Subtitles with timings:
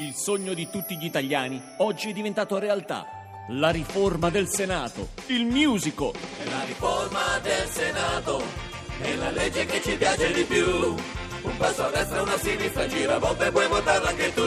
[0.00, 3.04] Il sogno di tutti gli italiani oggi è diventato realtà.
[3.48, 6.12] La riforma del Senato, il musical.
[6.44, 8.42] La riforma del Senato
[9.02, 10.64] è la legge che ci piace di più.
[10.64, 14.42] Un passo a destra, una a sinistra, gira a volte e puoi votarla anche tu.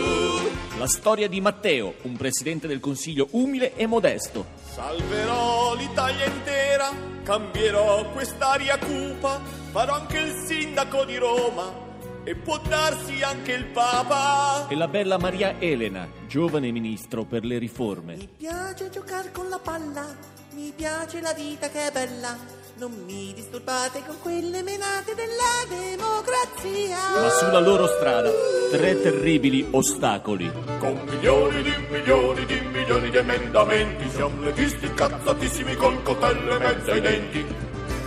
[0.80, 4.48] La storia di Matteo, un presidente del Consiglio umile e modesto.
[4.72, 6.90] Salverò l'Italia intera,
[7.22, 9.40] cambierò quest'aria cupa,
[9.70, 11.92] farò anche il sindaco di Roma
[12.24, 14.68] e può darsi anche il Papa.
[14.68, 18.16] E la bella Maria Elena, giovane ministro per le riforme.
[18.16, 20.06] Mi piace giocare con la palla,
[20.52, 22.62] mi piace la vita che è bella.
[22.76, 27.22] Non mi disturbate con quelle menate della democrazia.
[27.22, 28.32] Ma sulla loro strada,
[28.72, 30.52] tre terribili ostacoli.
[30.80, 36.92] Con milioni di milioni di milioni di emendamenti, siamo leghisti cazzatissimi col coltello in mezzo
[36.92, 37.46] ai denti.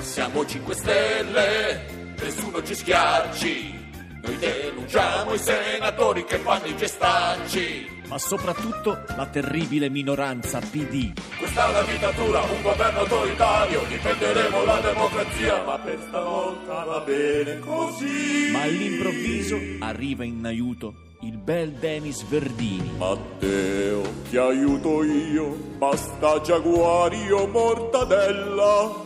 [0.00, 3.85] Siamo 5 Stelle, nessuno ci schiacci.
[4.26, 7.94] Noi denunciamo i senatori che fanno i gestacci.
[8.08, 11.12] Ma soprattutto la terribile minoranza PD.
[11.38, 17.58] Questa è una dittatura, un governo autoritario, difenderemo la democrazia, ma per stavolta va bene
[17.60, 18.50] così.
[18.52, 22.90] Ma all'improvviso arriva in aiuto il bel Denis Verdini.
[22.96, 29.04] Matteo, ti aiuto io, basta giaguari o mortadella.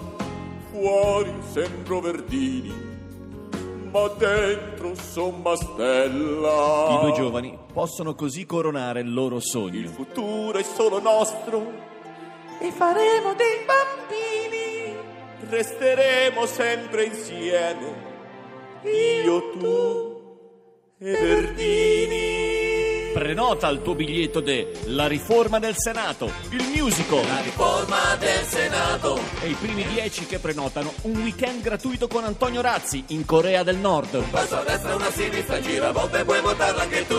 [0.71, 2.73] Fuori sembro Verdini,
[3.91, 6.89] ma dentro son Mastella.
[6.91, 9.89] I due giovani possono così coronare il loro Il sogno.
[9.91, 11.89] futuro è solo nostro,
[12.61, 14.97] E faremo dei bambini.
[15.49, 18.09] resteremo sempre insieme.
[18.85, 20.21] Io, tu
[20.99, 21.90] e Verdini.
[23.21, 27.21] Prenota il tuo biglietto de La riforma del Senato, il musical.
[27.27, 29.21] La riforma del Senato.
[29.43, 33.77] E i primi dieci che prenotano un weekend gratuito con Antonio Razzi in Corea del
[33.77, 34.23] Nord.
[34.31, 37.19] Passo a destra, una sinistra, gira a volte puoi votarla anche tu.